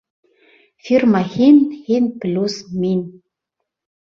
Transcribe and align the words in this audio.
Фирма 0.87 1.21
«һин», 1.35 1.59
һин 1.91 2.09
плюс 2.25 2.59
мин! 2.81 3.05